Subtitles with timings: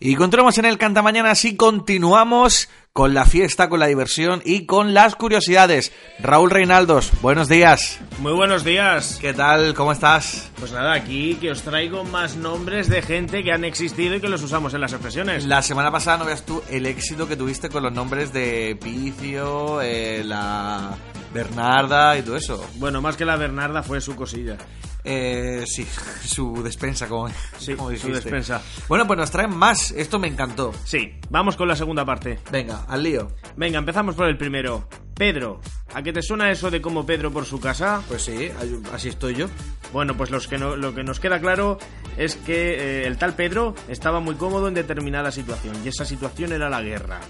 [0.00, 4.66] Y continuamos en el Canta Mañana, así continuamos con la fiesta, con la diversión y
[4.66, 5.92] con las curiosidades.
[6.18, 8.00] Raúl Reinaldos, buenos días.
[8.18, 9.18] Muy buenos días.
[9.20, 9.72] ¿Qué tal?
[9.74, 10.50] ¿Cómo estás?
[10.58, 14.28] Pues nada, aquí que os traigo más nombres de gente que han existido y que
[14.28, 15.46] los usamos en las expresiones.
[15.46, 19.80] La semana pasada no veas tú el éxito que tuviste con los nombres de Picio,
[19.80, 20.96] eh, la
[21.32, 22.68] Bernarda y todo eso.
[22.78, 24.58] Bueno, más que la Bernarda fue su cosilla.
[25.04, 25.86] Eh, sí,
[26.24, 27.28] su despensa, como,
[27.58, 28.60] Sí, como su despensa.
[28.88, 29.90] Bueno, pues nos traen más.
[29.92, 30.72] Esto me encantó.
[30.84, 32.38] Sí, vamos con la segunda parte.
[32.50, 33.28] Venga, al lío.
[33.56, 34.88] Venga, empezamos por el primero.
[35.14, 35.60] Pedro.
[35.94, 38.02] ¿A qué te suena eso de como Pedro por su casa?
[38.08, 38.50] Pues sí,
[38.92, 39.46] así estoy yo.
[39.92, 41.78] Bueno, pues los que no- lo que nos queda claro
[42.16, 46.52] es que eh, el tal Pedro estaba muy cómodo en determinada situación, y esa situación
[46.52, 47.20] era la guerra.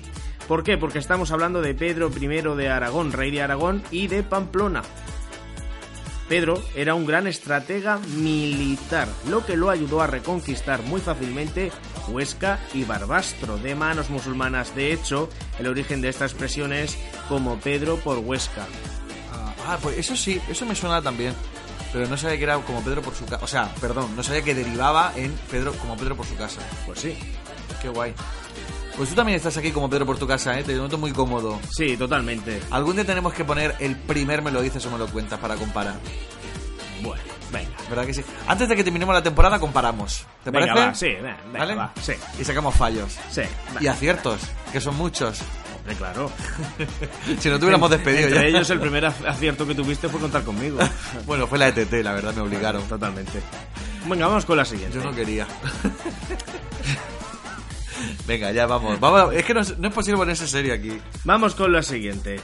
[0.49, 0.77] ¿Por qué?
[0.77, 4.83] Porque estamos hablando de Pedro I de Aragón, rey de Aragón, y de Pamplona.
[6.29, 11.73] Pedro era un gran estratega militar, lo que lo ayudó a reconquistar muy fácilmente
[12.09, 14.75] Huesca y Barbastro de manos musulmanas.
[14.75, 15.29] De hecho,
[15.59, 16.99] el origen de esta expresión es
[17.29, 18.67] como Pedro por Huesca.
[19.33, 21.35] Ah, ah, pues eso sí, eso me suena también.
[21.93, 23.43] Pero no sabía que era como Pedro por su casa.
[23.43, 26.61] O sea, perdón, no sabía que derivaba en Pedro como Pedro por su casa.
[26.85, 27.17] Pues sí.
[27.81, 28.13] Qué guay.
[28.99, 30.65] Pues tú también estás aquí como Pedro por tu casa, ¿eh?
[30.65, 31.59] Te noto muy cómodo.
[31.71, 32.61] Sí, totalmente.
[32.71, 35.55] Algún día tenemos que poner el primer me lo dices o me lo cuentas para
[35.55, 35.95] comparar.
[37.01, 37.71] Bueno, venga.
[37.89, 38.25] ¿Verdad que sí?
[38.49, 40.27] Antes de que terminemos la temporada comparamos.
[40.43, 40.87] ¿Te Venga, parece?
[40.89, 41.75] va, sí, venga, venga, ¿Vale?
[41.77, 42.13] va, sí.
[42.41, 43.17] Y sacamos fallos.
[43.31, 43.43] Sí,
[43.77, 43.81] va.
[43.81, 44.41] Y aciertos,
[44.73, 45.41] que son muchos.
[45.79, 46.31] Hombre, claro.
[47.39, 48.47] Si no te hubiéramos despedido Entre ya.
[48.49, 50.79] ellos, el primer ac- acierto que tuviste fue contar conmigo.
[51.25, 52.83] Bueno, fue la ETT, la verdad, me obligaron.
[52.89, 53.41] Totalmente.
[54.07, 54.99] Venga, vamos con la siguiente.
[54.99, 55.47] Yo no quería.
[58.29, 59.01] Venga, ya vamos.
[59.01, 59.35] vamos.
[59.35, 61.01] Es que no es, no es posible ponerse serio aquí.
[61.25, 62.39] Vamos con la siguiente.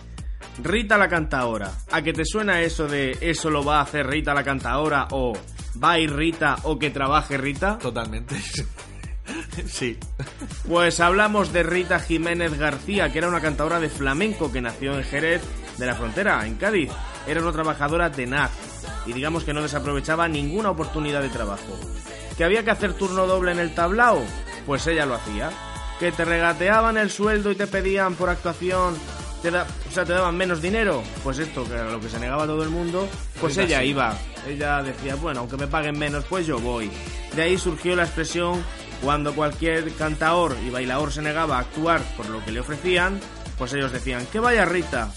[0.63, 1.71] Rita la cantaora.
[1.93, 5.35] ¿A que te suena eso de eso lo va a hacer Rita la cantaora o
[5.83, 7.79] va a ir Rita o que trabaje Rita?
[7.79, 8.35] Totalmente.
[9.67, 9.99] Sí.
[10.69, 15.05] Pues hablamos de Rita Jiménez García, que era una cantadora de flamenco que nació en
[15.05, 15.41] Jerez
[15.79, 16.91] de la Frontera, en Cádiz.
[17.27, 18.51] Era una trabajadora tenaz
[19.07, 21.79] y digamos que no desaprovechaba ninguna oportunidad de trabajo.
[22.37, 24.23] ¿Que había que hacer turno doble en el tablao?
[24.67, 25.51] Pues ella lo hacía.
[25.99, 28.97] ¿Que te regateaban el sueldo y te pedían por actuación,
[29.43, 31.03] te da- o sea, te daban menos dinero?
[31.23, 33.09] Pues esto, que era lo que se negaba todo el mundo,
[33.41, 34.17] pues ella iba.
[34.49, 36.91] Ella decía, bueno, aunque me paguen menos, pues yo voy.
[37.35, 38.63] De ahí surgió la expresión
[39.03, 43.21] cuando cualquier cantaor y bailador se negaba a actuar por lo que le ofrecían,
[43.57, 45.11] pues ellos decían, que vaya Rita.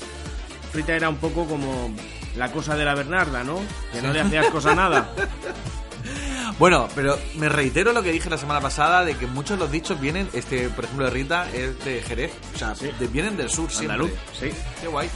[0.73, 1.93] Rita era un poco como
[2.35, 3.59] la cosa de la Bernarda, ¿no?
[3.91, 5.09] Que no le hacías cosa nada.
[6.59, 9.71] Bueno, pero me reitero lo que dije la semana pasada de que muchos de los
[9.71, 12.89] dichos vienen, este, por ejemplo, de Rita es de Jerez, o sea, Sí.
[12.99, 13.93] de- vienen del sur siempre.
[13.93, 14.49] Andaluz, sí.
[14.81, 15.07] Qué guay.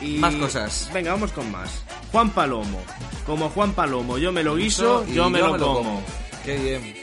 [0.00, 0.90] Y- Más cosas.
[0.92, 1.82] Venga, vamos con más.
[2.10, 2.82] Juan Palomo.
[3.24, 6.02] Como Juan Palomo, yo me lo guiso, yo me lo como.
[6.44, 6.96] Qué bien.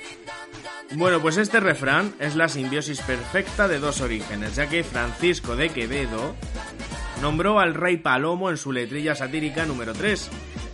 [0.95, 5.69] Bueno, pues este refrán es la simbiosis perfecta de dos orígenes, ya que Francisco de
[5.69, 6.35] Quevedo
[7.21, 10.29] nombró al rey Palomo en su letrilla satírica número 3.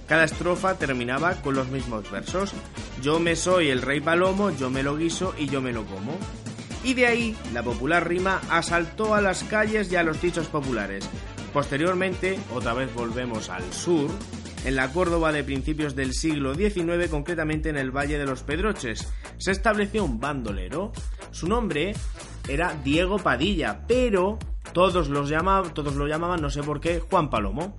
[0.09, 2.51] Cada estrofa terminaba con los mismos versos.
[2.99, 6.17] Yo me soy el rey Palomo, yo me lo guiso y yo me lo como.
[6.83, 11.07] Y de ahí la popular rima asaltó a las calles y a los dichos populares.
[11.53, 14.09] Posteriormente, otra vez volvemos al sur,
[14.65, 19.13] en la Córdoba de principios del siglo XIX, concretamente en el Valle de los Pedroches,
[19.37, 20.91] se estableció un bandolero.
[21.29, 21.93] Su nombre
[22.47, 24.39] era Diego Padilla, pero
[24.73, 27.77] todos, los llamaban, todos lo llamaban, no sé por qué, Juan Palomo.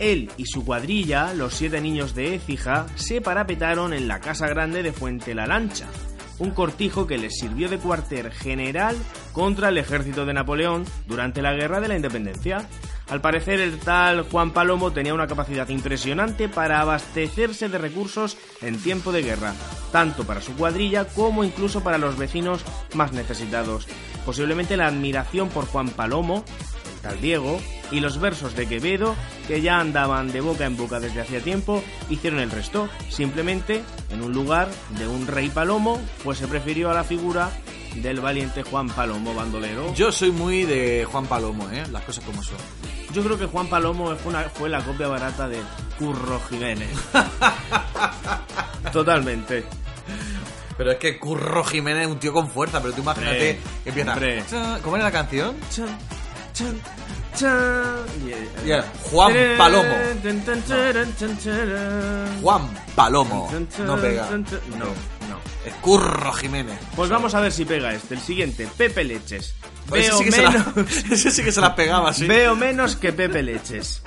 [0.00, 4.82] Él y su cuadrilla, los siete niños de Écija, se parapetaron en la Casa Grande
[4.82, 5.86] de Fuente la Lancha,
[6.38, 8.96] un cortijo que les sirvió de cuartel general
[9.32, 12.66] contra el ejército de Napoleón durante la Guerra de la Independencia.
[13.10, 18.78] Al parecer el tal Juan Palomo tenía una capacidad impresionante para abastecerse de recursos en
[18.78, 19.52] tiempo de guerra,
[19.92, 23.86] tanto para su cuadrilla como incluso para los vecinos más necesitados.
[24.24, 26.44] Posiblemente la admiración por Juan Palomo
[26.90, 29.14] el tal Diego, y los versos de Quevedo,
[29.50, 32.88] que ya andaban de boca en boca desde hacía tiempo, hicieron el resto.
[33.08, 37.50] Simplemente, en un lugar de un rey palomo, pues se prefirió a la figura
[37.96, 39.92] del valiente Juan Palomo bandolero.
[39.94, 41.82] Yo soy muy de Juan Palomo, ¿eh?
[41.90, 42.58] Las cosas como son.
[43.12, 45.58] Yo creo que Juan Palomo fue, una- fue la copia barata de
[45.98, 46.88] Curro Jiménez.
[48.92, 49.64] Totalmente.
[50.76, 54.78] Pero es que Curro Jiménez es un tío con fuerza, pero tú imagínate empieza.
[54.82, 55.56] ¿Cómo era la canción?
[55.70, 55.98] Chan,
[56.52, 56.80] chan,
[59.10, 59.94] Juan Palomo.
[62.42, 63.50] Juan Palomo.
[63.84, 64.28] No pega.
[64.30, 65.40] No, no.
[65.64, 66.78] Es Curro Jiménez.
[66.96, 68.14] Pues vamos a ver si pega este.
[68.14, 69.54] El siguiente, Pepe Leches.
[69.90, 70.82] Veo sí, que se menos, la-
[71.14, 72.26] ese sí que se las pegaba, sí.
[72.26, 74.02] veo menos que Pepe Leches.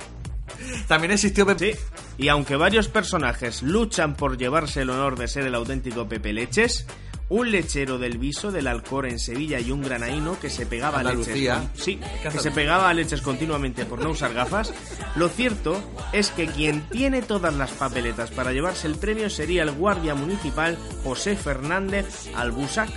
[0.88, 1.74] También existió Pepe.
[1.74, 1.80] Sí.
[2.16, 6.86] Y aunque varios personajes luchan por llevarse el honor de ser el auténtico Pepe Leches,
[7.28, 11.02] un lechero del Viso, del Alcor en Sevilla y un granaíno que se pegaba a
[11.02, 11.26] leches.
[11.74, 14.72] Sí, que se pegaba a leches continuamente por no usar gafas.
[15.16, 15.82] Lo cierto
[16.12, 20.78] es que quien tiene todas las papeletas para llevarse el premio sería el guardia municipal
[21.02, 22.90] José Fernández Albusac.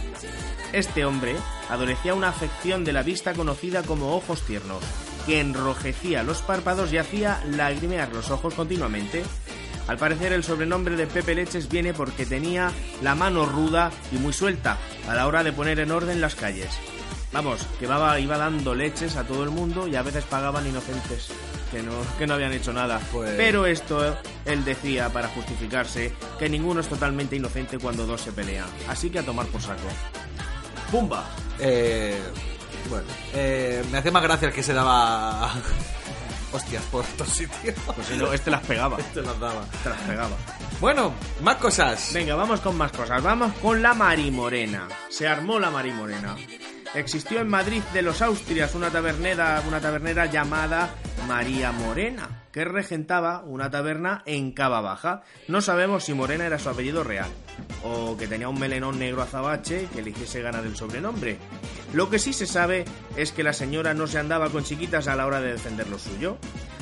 [0.73, 1.35] Este hombre
[1.69, 4.83] adolecía una afección de la vista conocida como ojos tiernos,
[5.25, 9.23] que enrojecía los párpados y hacía lagrimear los ojos continuamente.
[9.87, 14.33] Al parecer el sobrenombre de Pepe Leches viene porque tenía la mano ruda y muy
[14.33, 16.69] suelta a la hora de poner en orden las calles.
[17.31, 21.27] Vamos, que iba, iba dando leches a todo el mundo y a veces pagaban inocentes
[21.71, 22.99] que no, que no habían hecho nada.
[23.11, 28.31] Pues- Pero esto él decía para justificarse que ninguno es totalmente inocente cuando dos se
[28.31, 28.65] pelean.
[28.89, 29.87] Así que a tomar por saco.
[30.91, 31.25] ¡Pumba!
[31.59, 32.17] Eh,
[32.89, 35.51] bueno, eh, me hace más gracia el que se daba
[36.57, 37.75] hostias por estos sitios.
[37.95, 38.98] Pues si no, este las pegaba.
[39.13, 39.63] Te las daba.
[39.74, 40.36] Este las pegaba.
[40.80, 42.12] Bueno, más cosas.
[42.13, 43.21] Venga, vamos con más cosas.
[43.24, 44.88] Vamos con la Marimorena.
[45.09, 46.36] Se armó la Marimorena.
[46.94, 50.95] Existió en Madrid de los Austrias una tabernera, una tabernera llamada
[51.27, 55.24] María Morena, que regentaba una taberna en Cava Baja.
[55.50, 57.29] No sabemos si Morena era su apellido real,
[57.83, 61.38] o que tenía un melenón negro azabache que le hiciese ganar el sobrenombre.
[61.94, 62.85] Lo que sí se sabe
[63.18, 66.00] es que la señora no se andaba con chiquitas a la hora de defender lo
[66.00, 66.38] suyo.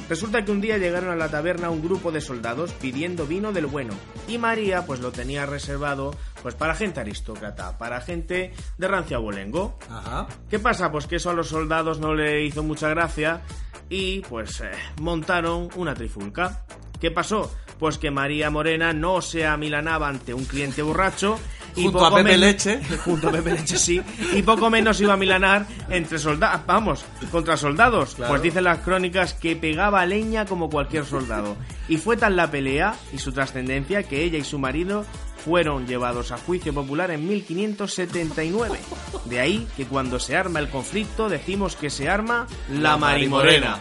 [0.07, 3.65] Resulta que un día llegaron a la taberna un grupo de soldados pidiendo vino del
[3.65, 3.95] bueno
[4.27, 9.79] y María pues lo tenía reservado pues para gente aristócrata, para gente de rancio abolengo.
[9.89, 10.27] Ajá.
[10.47, 10.91] ¿Qué pasa?
[10.91, 13.41] Pues que eso a los soldados no le hizo mucha gracia
[13.89, 14.71] y pues eh,
[15.01, 16.65] montaron una trifulca.
[16.99, 17.51] ¿Qué pasó?
[17.79, 21.37] Pues que María Morena no se amilanaba ante un cliente borracho
[21.75, 22.79] y Junto poco a Pepe Leche.
[23.03, 24.01] junto a Pepe Leche sí
[24.33, 28.31] y poco menos iba a milanar entre soldados vamos contra soldados Claro.
[28.31, 31.57] pues dicen las crónicas que pegaba leña como cualquier soldado
[31.89, 35.05] y fue tan la pelea y su trascendencia que ella y su marido
[35.45, 38.79] fueron llevados a juicio popular en 1579
[39.25, 43.69] de ahí que cuando se arma el conflicto decimos que se arma la, La marimorena
[43.69, 43.79] Marimorena.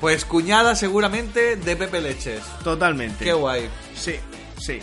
[0.00, 2.44] Pues cuñada seguramente de Pepe Leches.
[2.62, 3.68] totalmente Qué guay.
[3.94, 4.14] sí
[4.56, 4.78] sí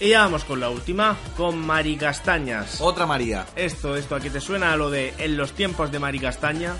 [0.00, 3.46] y ya vamos con la última con Mari Castañas Otra María.
[3.56, 6.74] Esto, esto, aquí te suena a lo de en los tiempos de Mari Castaña.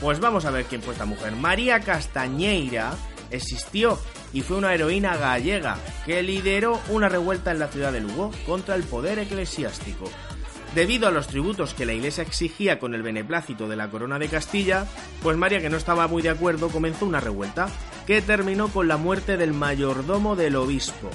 [0.00, 1.34] Pues vamos a ver quién fue esta mujer.
[1.36, 2.94] María Castañeira
[3.30, 3.98] existió
[4.32, 8.74] y fue una heroína gallega que lideró una revuelta en la ciudad de Lugo contra
[8.74, 10.10] el poder eclesiástico.
[10.74, 14.28] Debido a los tributos que la iglesia exigía con el beneplácito de la corona de
[14.28, 14.86] Castilla,
[15.22, 17.68] pues María, que no estaba muy de acuerdo, comenzó una revuelta
[18.06, 21.10] que terminó con la muerte del mayordomo del obispo.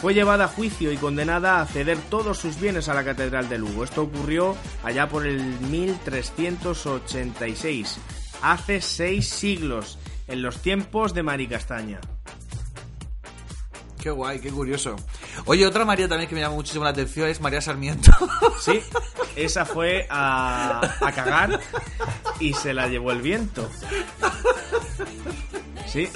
[0.00, 3.58] Fue llevada a juicio y condenada a ceder todos sus bienes a la Catedral de
[3.58, 3.82] Lugo.
[3.84, 7.98] Esto ocurrió allá por el 1386,
[8.40, 9.98] hace seis siglos,
[10.28, 12.00] en los tiempos de Mari Castaña.
[14.00, 14.94] Qué guay, qué curioso.
[15.46, 18.12] Oye, otra María también que me llama muchísimo la atención es María Sarmiento.
[18.60, 18.80] Sí,
[19.36, 21.60] esa fue a, a cagar
[22.40, 23.70] y se la llevó el viento.
[25.86, 26.08] Sí,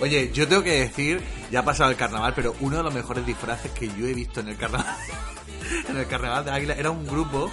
[0.00, 1.20] Oye, yo tengo que decir,
[1.50, 4.40] ya ha pasado el carnaval, pero uno de los mejores disfraces que yo he visto
[4.40, 4.96] en el carnaval,
[5.88, 7.50] en el carnaval de Águila, era un grupo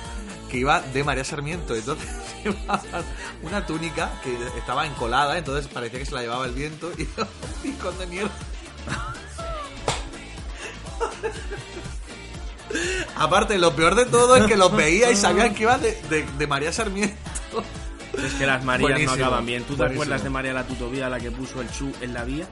[0.50, 1.75] que iba de María Sarmiento.
[1.75, 2.08] Entonces
[2.52, 3.04] llevaban
[3.44, 7.06] una túnica que estaba encolada, entonces parecía que se la llevaba el viento y
[7.64, 8.32] picón de mierda.
[13.16, 16.26] Aparte, lo peor de todo es que los veía y sabían que iba de, de-
[16.38, 17.16] de María Sarmiento.
[18.18, 19.63] es que las Marías Buenísimo, no acaban bien.
[19.63, 22.48] ¿Tú te acuerdas de María la tutovía, la que puso el chu en la vía?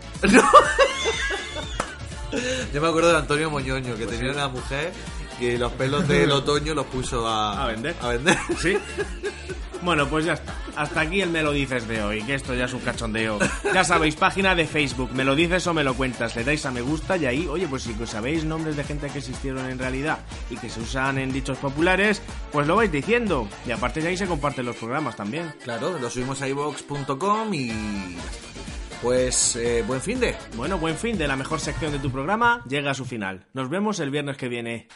[2.73, 4.91] Yo me acuerdo de Antonio Moñoño, que tenía una mujer
[5.39, 7.95] que los pelos del otoño los puso a, A vender.
[8.01, 8.37] A vender.
[8.59, 8.77] Sí.
[9.85, 10.55] Bueno, pues ya está.
[10.75, 13.37] Hasta aquí el Me lo dices de hoy, que esto ya es un cachondeo.
[13.71, 16.35] Ya sabéis, página de Facebook, me lo dices o me lo cuentas.
[16.35, 19.19] Le dais a me gusta y ahí, oye, pues si sabéis nombres de gente que
[19.19, 23.47] existieron en realidad y que se usan en dichos populares, pues lo vais diciendo.
[23.67, 25.53] Y aparte de ahí se comparten los programas también.
[25.63, 28.17] Claro, lo subimos a iVox.com y...
[29.03, 30.35] Pues eh, buen fin de...
[30.55, 33.45] Bueno, buen fin de la mejor sección de tu programa llega a su final.
[33.53, 34.87] Nos vemos el viernes que viene.